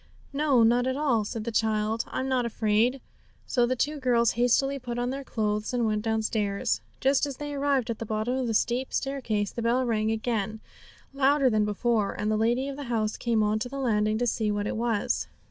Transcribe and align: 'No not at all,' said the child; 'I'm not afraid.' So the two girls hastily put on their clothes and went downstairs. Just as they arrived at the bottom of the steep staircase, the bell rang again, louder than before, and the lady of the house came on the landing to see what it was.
'No 0.33 0.63
not 0.63 0.87
at 0.87 0.97
all,' 0.97 1.23
said 1.25 1.43
the 1.43 1.51
child; 1.51 2.05
'I'm 2.07 2.27
not 2.27 2.43
afraid.' 2.43 3.01
So 3.45 3.67
the 3.67 3.75
two 3.75 3.99
girls 3.99 4.31
hastily 4.31 4.79
put 4.79 4.97
on 4.97 5.11
their 5.11 5.23
clothes 5.23 5.75
and 5.75 5.85
went 5.85 6.01
downstairs. 6.01 6.81
Just 6.99 7.27
as 7.27 7.37
they 7.37 7.53
arrived 7.53 7.91
at 7.91 7.99
the 7.99 8.05
bottom 8.07 8.33
of 8.33 8.47
the 8.47 8.55
steep 8.55 8.93
staircase, 8.93 9.51
the 9.51 9.61
bell 9.61 9.85
rang 9.85 10.09
again, 10.09 10.59
louder 11.13 11.51
than 11.51 11.65
before, 11.65 12.13
and 12.13 12.31
the 12.31 12.35
lady 12.35 12.67
of 12.67 12.77
the 12.77 12.85
house 12.89 13.15
came 13.15 13.43
on 13.43 13.59
the 13.59 13.77
landing 13.77 14.17
to 14.17 14.25
see 14.25 14.49
what 14.49 14.65
it 14.65 14.75
was. 14.75 15.27